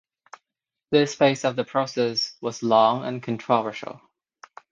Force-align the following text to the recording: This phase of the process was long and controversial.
This 0.89 1.13
phase 1.13 1.45
of 1.45 1.55
the 1.55 1.63
process 1.63 2.33
was 2.41 2.63
long 2.63 3.05
and 3.05 3.21
controversial. 3.21 4.01